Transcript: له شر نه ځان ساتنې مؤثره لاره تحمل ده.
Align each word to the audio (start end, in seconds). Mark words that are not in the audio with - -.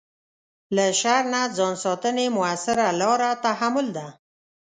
له 0.75 0.85
شر 0.99 1.23
نه 1.33 1.41
ځان 1.57 1.73
ساتنې 1.83 2.25
مؤثره 2.37 2.87
لاره 3.01 3.29
تحمل 3.45 3.87
ده. 3.97 4.07